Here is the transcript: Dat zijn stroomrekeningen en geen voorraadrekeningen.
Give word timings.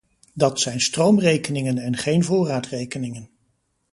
Dat 0.33 0.59
zijn 0.59 0.81
stroomrekeningen 0.81 1.77
en 1.77 1.97
geen 1.97 2.23
voorraadrekeningen. 2.23 3.29